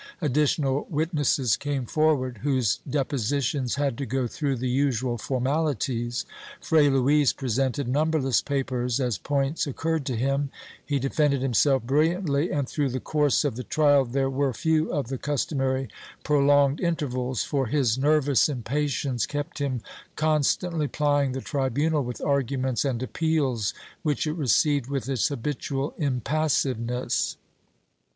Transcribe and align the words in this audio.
Additional 0.19 0.87
witnesses 0.89 1.55
came 1.55 1.85
for 1.85 2.15
ward, 2.15 2.39
whose 2.41 2.79
depositions 2.89 3.75
had 3.75 3.99
to 3.99 4.05
go 4.07 4.25
through 4.25 4.55
the 4.55 4.67
usual 4.67 5.15
formalities; 5.19 6.25
Fray 6.59 6.89
Luis 6.89 7.33
presented 7.33 7.87
numberless 7.87 8.41
papers 8.41 8.99
as 8.99 9.19
points 9.19 9.67
occurred 9.67 10.07
to 10.07 10.15
him; 10.15 10.49
he 10.83 10.97
defended 10.97 11.43
himself 11.43 11.83
brilliantly 11.85 12.49
and, 12.51 12.67
through 12.67 12.89
the 12.89 12.99
course 12.99 13.45
of 13.45 13.55
the 13.55 13.63
trial 13.63 14.03
there 14.03 14.27
were 14.27 14.51
few 14.53 14.91
of 14.91 15.09
the 15.09 15.19
customary 15.19 15.87
prolonged 16.23 16.79
intervals, 16.81 17.43
for 17.43 17.67
his 17.67 17.95
nervous 17.99 18.49
impatience 18.49 19.27
kept 19.27 19.59
him 19.59 19.81
constantly 20.15 20.87
plying 20.87 21.33
the 21.33 21.41
tribunal 21.41 22.03
with 22.03 22.21
arguments 22.21 22.83
and 22.83 23.03
appeals 23.03 23.71
which 24.01 24.25
it 24.25 24.33
received 24.33 24.87
with 24.87 25.07
its 25.07 25.27
habitual 25.27 25.93
impas 25.99 26.49
siveness. 26.49 27.35